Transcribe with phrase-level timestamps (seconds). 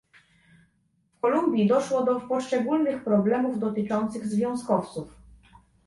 [1.13, 5.13] w Kolumbii doszło do poszczególnych problemów dotyczących związkowców